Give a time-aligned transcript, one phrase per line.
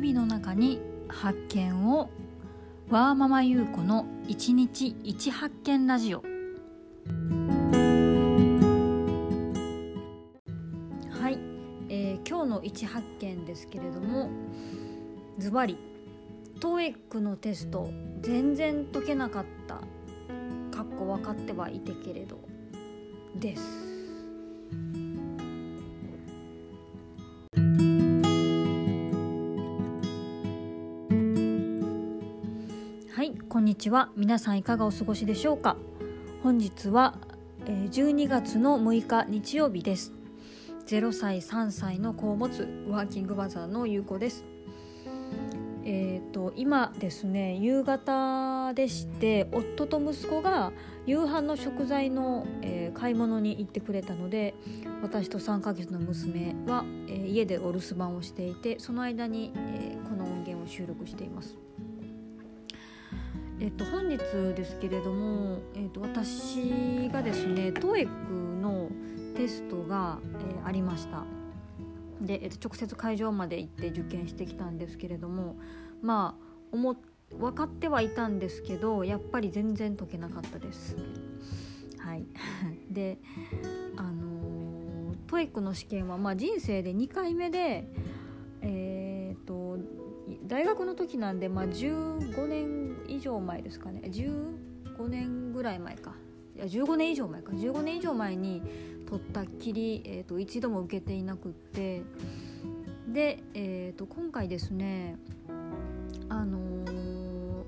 [0.00, 2.08] 日々の中に発見を
[2.88, 6.22] ワーママ優子の一日一発見ラジオ。
[11.10, 11.40] はい、
[11.88, 14.30] えー、今日の一発見ですけれども
[15.36, 15.76] ズバリ
[16.60, 17.90] TOEIC のテスト
[18.22, 19.80] 全然解けなかった。
[20.76, 22.38] かっこ分かってはいてけれど
[23.34, 23.77] です。
[33.28, 34.10] いこんにちは。
[34.16, 35.76] 皆さんいかがお過ごしでしょうか？
[36.42, 37.18] 本日は
[37.66, 40.14] 12月の6日日曜日です。
[40.86, 44.46] 0歳3歳の子を持つワーキングバザーのゆうこです。
[45.84, 50.72] えーと、今ですね夕方でして夫と息子が
[51.04, 54.54] 夕飯の食材の、えー、買い物に行ってくれたので
[55.02, 61.67] 私と3ヶ月の娘は、えー、家でお留守番をしていてその間に、えー、この音源を収録しています。
[63.60, 68.06] えっと、本日ですけれども、えっと、私がですね TOEIC
[68.60, 68.88] の
[69.36, 70.20] テストが、
[70.60, 71.24] えー、ありました。
[72.20, 75.56] で、えっと、直接会場まで行って受験してきたんですけれども
[76.02, 76.96] まあ思
[77.30, 80.96] 分かってはいたんですけどやっぱり全然解けなかったです。
[81.98, 82.26] はい。
[82.90, 83.18] で
[83.96, 87.88] あの TOEIC の試験は、まあ、人生で2回目で
[88.60, 89.78] えっ、と
[90.46, 94.02] 大学の時なんで、まあ、15年以上前ですかね。
[94.04, 96.14] 15年ぐらい前か。
[96.56, 97.52] いや15年以上前か。
[97.52, 98.62] 15年以上前に
[99.06, 102.02] 取ったっきり、えーと、一度も受けていなくって。
[103.08, 105.16] で、えーと、今回ですね
[106.28, 107.64] あのー、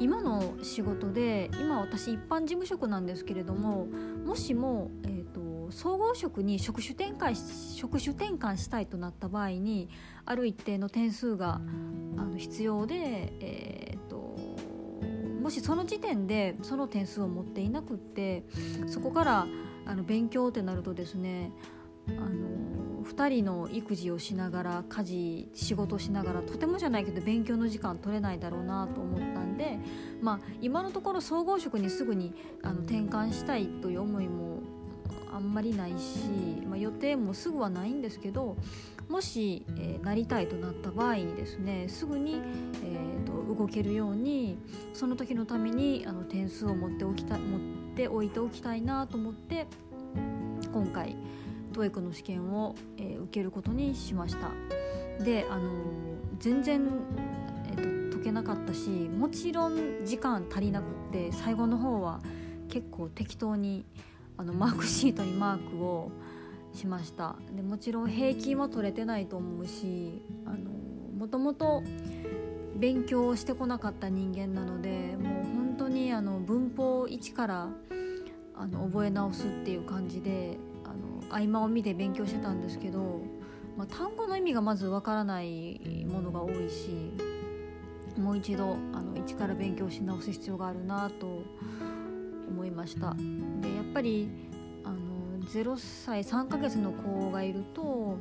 [0.00, 3.86] 今の仕事で今私一般事務職なんですけれども
[4.24, 9.88] もしも、えーと総合職に職種転換職種転換したいとなった場合に
[10.24, 11.60] ある一定の点数が
[12.16, 12.94] あの必要で、
[13.40, 13.93] えー、
[15.44, 18.44] もしその時点でその点数を持っていなくって
[18.86, 19.46] そこから
[19.84, 21.52] あの勉強ってなるとですね
[22.08, 29.78] あの2人の育児をしながら家事仕事しながらとてもじゃないけど勉強の時間取れないだろうなと思ったんで、
[30.22, 34.62] まあ、今のところ総合職にすぐにあの転換したいという思いも
[35.32, 36.28] あんまりないし、
[36.66, 38.56] まあ、予定もすぐはないんですけど
[39.08, 42.40] もし、えー、なりたいとなった場合にですねすぐに、
[42.82, 44.58] えーと、動けるように
[44.92, 47.60] その時のためにあの点数を持っておきた持っ
[47.94, 49.66] ておいておきたいなと思って
[50.72, 51.16] 今回
[51.72, 54.50] TOEIC の試験を、えー、受けることにしました。
[55.22, 55.70] であの、
[56.40, 56.88] 全然、
[58.12, 62.20] 解けなかったしもちろん時間足りなくって最後の方は
[62.68, 63.84] 結構適当に
[64.36, 66.10] あのマークシートにマークを
[66.72, 67.36] しました。
[67.54, 70.22] でもちろん平均は取れてないと思うし
[71.16, 71.82] もともと
[72.76, 77.68] 勉強をしてこなかった人間なのでもう本当にあの文法一から
[78.56, 83.22] あの覚え直すっていう感じであの合間を見て勉強してたんですけど、
[83.76, 87.12] まあ、単語の意味がまずわからないものが多いし
[88.18, 91.93] もう一度あの一から勉強し直す必要があるなと思いま
[92.48, 93.14] 思いました
[93.60, 94.28] でやっぱり
[94.84, 98.18] あの0歳3ヶ月の子がいると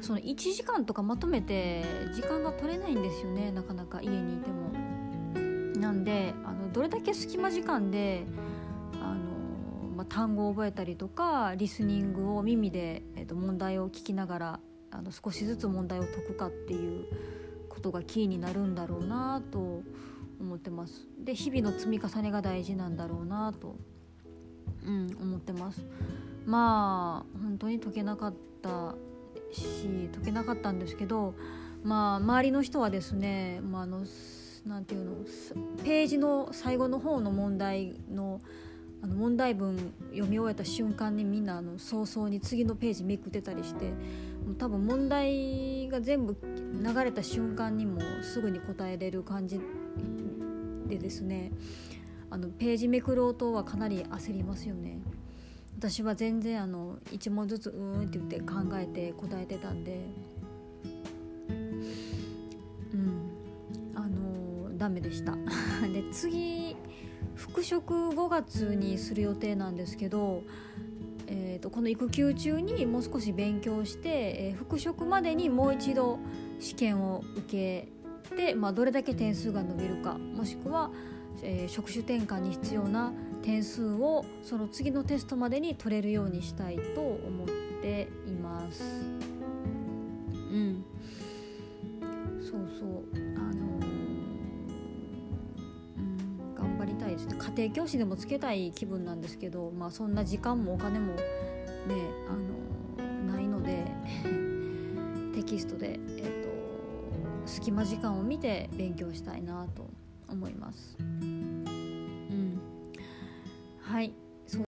[0.00, 4.62] その1時間とかまとめて時間が取れないんですよねなかなか家にいても。
[5.82, 8.24] なんであのどれだけ隙間時間で
[9.02, 14.60] あの、まあ、単語を覚えたりとかリスニングを耳で、えー、と問題を聞きながら
[14.92, 17.06] あの少しずつ問題を解くかっていう
[17.68, 19.82] ことがキーになるんだろうなと思
[20.62, 21.06] ってます。
[21.18, 23.74] で日々の積み重ねが大事なんだろうなと、
[24.86, 25.84] うん、思ってます。
[26.46, 28.94] まあ本当に解けなかった
[29.52, 31.34] し解けなかったんですけど
[31.82, 34.04] まあ周りの人はですね、まあ、あの
[34.66, 35.12] なんていうの
[35.84, 38.40] ページの最後の方の問題の
[39.04, 43.86] あの問題文読み終えた瞬間にみんなあの早々に次のページめくってたりして
[44.46, 49.60] もう多分問題が全部流れた瞬間にもすぐに答えれる感じ
[50.92, 51.50] でですね
[52.30, 54.98] あのページめくる音はかなり焦りますよね。
[55.78, 60.00] 私は全然あの1問ずつうーんって言って考えて答えてたんで。
[62.94, 63.30] うん。
[63.94, 65.36] あのダメでした。
[65.92, 66.76] で次
[67.34, 70.42] 復職5月にする予定なんですけど
[71.26, 76.18] えーと、この育休中にもう少し勉強して、えー、復職までにもう一度
[76.60, 77.88] 試験を受け
[78.36, 80.90] て、まあ、どれだけ点数が伸びるかもしくは、
[81.42, 83.12] えー、職種転換に必要な
[83.42, 87.46] 点数をその次のテストまでに取れるようにしたいと思っ
[87.82, 88.82] ています。
[90.52, 90.84] うん。
[92.40, 93.04] そうそう。
[93.36, 93.50] あの
[95.98, 97.36] うん頑張りたいですね。
[97.38, 101.22] 家庭教師でもつけたい気分なんですけどまあそんな時間もお金もね
[102.28, 103.84] あのないので
[105.34, 105.98] テキストで、
[107.62, 109.88] 隙間時間を見て勉強したいなと
[110.28, 110.96] 思います。
[110.98, 112.60] うん、
[113.80, 114.12] はい。
[114.48, 114.64] そう。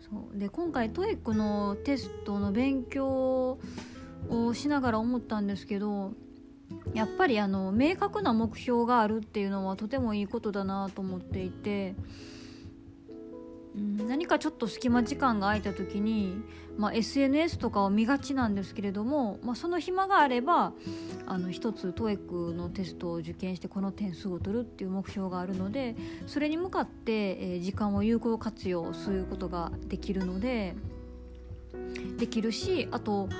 [0.00, 0.36] そう。
[0.36, 3.60] で今回 TOEIC のテストの勉強
[4.28, 6.14] をしながら思ったんですけど
[6.94, 11.94] やっぱりあの明確な目標があるっていうのはとてもいいことだなと思っていて、
[14.12, 16.42] 何かちょっと隙間時間が空いた時に、
[16.76, 20.74] まあ、SNS とかを見がちなんですけれども、まあ、その暇があれば
[21.24, 30.74] あの一つ TOEIC のテストを受験してこの点数を取るっていう目標があるのでそれに向かって、えー、時間を有効活用することができるので
[32.18, 33.30] できるしあと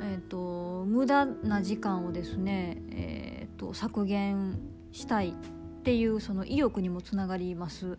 [0.00, 4.60] えーと、無駄な時間をですね、えーと、削減
[4.92, 5.32] したいっ
[5.82, 7.98] ていうその意欲にもつながります。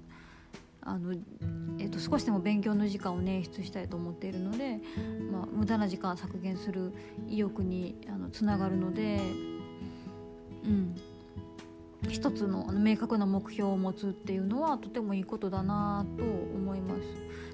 [0.82, 1.14] あの
[1.80, 4.80] えーと、少しでも勉強の時間を捻出したいと思っているので、
[5.32, 6.92] まあ、無駄な時間削減する
[7.28, 9.20] 意欲にあのつながるので、
[10.66, 10.96] うん、
[12.10, 17.02] 一つのあの明確な目標を持つっていうのはとてもいいことだなと思います。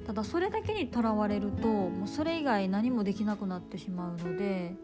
[0.05, 4.75] ただそれだけにとらわれるともうそれ以外何もできなくなってしまうので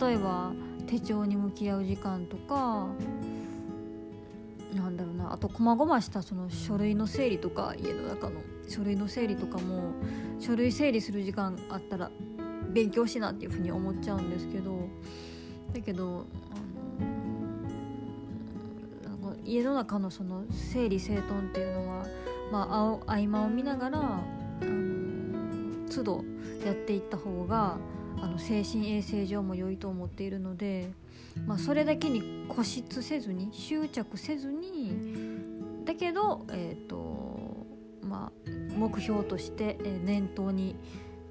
[0.00, 0.52] 例えば
[0.86, 2.88] 手帳に向き合う時間とか
[4.74, 5.32] なんだろうな。
[5.32, 8.40] あと細々したその書類の整理とか家の中の。
[8.68, 9.94] 書類の整理とかも
[10.40, 12.10] 書類整理する時間あったら
[12.68, 14.88] 勉強しなっていうふうに思っちゃうんですけど。
[15.72, 16.26] だけど
[19.04, 22.06] あの家の中のその整理整頓っていうのは、
[22.50, 24.20] まあ、合間を見ながらあ
[24.64, 26.24] の都度
[26.64, 27.76] やっていった方が
[28.22, 30.90] あの精神衛生上も良いと思っているので、
[31.46, 34.92] まあ、それだけに固執せずに執着せずに
[35.84, 37.66] だけど、えーと
[38.02, 40.76] まあ、目標として、念頭に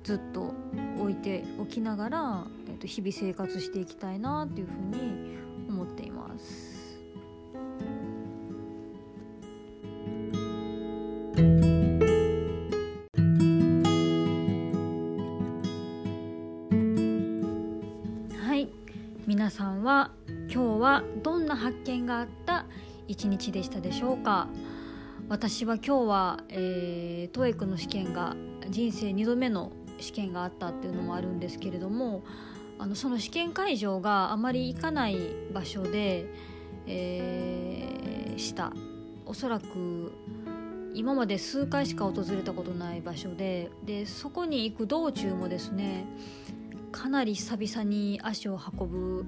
[0.04, 0.54] ずっと
[1.00, 5.38] 置いておきながら、えー、と日々生活していきたいなというふうに
[5.70, 6.07] 思っています。
[19.28, 20.12] 皆さんは
[20.50, 22.66] 今日はどんな発見があった
[23.10, 24.48] 一日でしたでしょうか？
[25.28, 28.38] 私は今日は、えー、ト e の試験が
[28.70, 32.24] 人生2度目の試験があったっていうのもあるんですけれども
[32.80, 35.18] あのその試験会場があまり行かない
[35.54, 36.28] 場所で、
[36.86, 38.72] えー、した。
[39.26, 40.14] おそらく
[40.94, 46.06] 今まで数回しか訪れたことない場所ででそこに行く道中もですね
[46.92, 49.26] かなり久々に足を運ぶ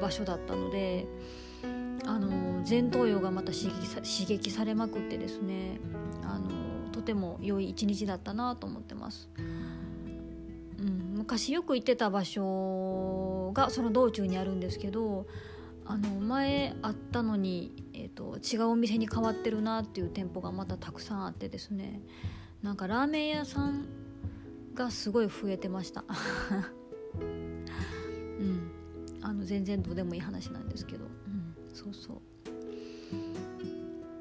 [0.00, 1.06] 場所だったので
[2.04, 5.80] あの前頭葉がまた刺激さ刺激されまくってですね
[6.22, 9.28] あのとても良い一日だったなと思ってます。
[10.78, 15.26] うん、昔よく行ってた場所がその道中にあるんですけど
[15.86, 22.02] あの前あったのに、えーと、違うお店に変わってるなっていう店舗がまたたくさんあってですね
[22.62, 23.86] なんかラーメン屋さん
[24.76, 26.04] がすごい増えてました。
[27.18, 28.70] うん。
[29.22, 32.16] あの全然どうでもいい話なんですけど、うん、そうそう。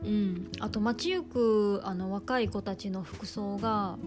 [0.03, 0.51] うん。
[0.59, 3.99] あと街行くあの若い子たちの服装が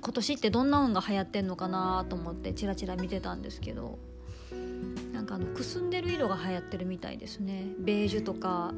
[0.00, 3.98] 今年ってどんな運が流行ってんのかなと思ってチラチラ見てたんですけど。
[5.12, 7.66] なんかあのくすんでる色が流行ってるみたいですね。
[7.78, 8.72] ベージュとか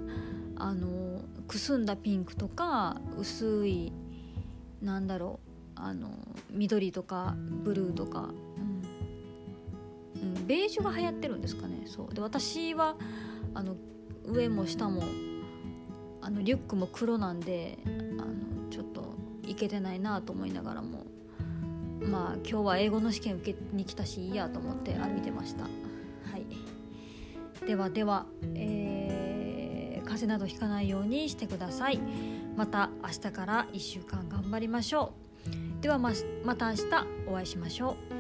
[0.57, 3.93] あのくすんだピンクとか薄い
[4.83, 5.50] なんだろう。
[5.83, 6.11] あの
[6.51, 7.35] 緑とか
[7.65, 8.31] ブルーとか。
[10.23, 11.85] うん、ベージュが流行ってるんですかね。
[11.87, 12.15] そう。
[12.15, 12.97] で私は
[13.55, 13.77] あの
[14.27, 15.03] 上も下も
[16.21, 21.07] あのリュックも黒なんであのちょっといけてないなと思いながらも
[22.01, 25.65] まあ今日は英語の試験受けに来たしいいやと思って歩いてました。
[25.65, 25.69] は
[26.37, 27.67] い。
[27.67, 32.01] ではでは、えー、風邪などひかないようにしてください。
[32.57, 35.30] また明日から1週間頑張りましょう。
[35.81, 36.13] ではま
[36.45, 36.83] また明日
[37.27, 38.20] お会いしましょう。